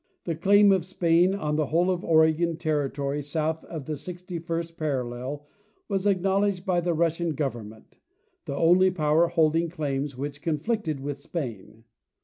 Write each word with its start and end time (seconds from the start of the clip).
The 0.23 0.33
claim 0.33 0.71
of 0.71 0.83
Spain 0.83 1.33
to 1.33 1.51
the 1.53 1.67
whole 1.67 1.91
of 1.91 2.03
Oregon 2.03 2.57
territory 2.57 3.21
south 3.21 3.63
of 3.65 3.85
the 3.85 3.95
sixty 3.95 4.39
first 4.39 4.75
parallel 4.75 5.45
was 5.87 6.07
acknowledged 6.07 6.65
by 6.65 6.81
the 6.81 6.95
Russian 6.95 7.35
goy 7.35 7.49
ernment, 7.51 7.99
the 8.45 8.55
only 8.55 8.89
power 8.89 9.27
holding 9.27 9.69
claims 9.69 10.17
which 10.17 10.41
conflicted 10.41 11.01
with 11.01 11.19
Spain. 11.19 11.83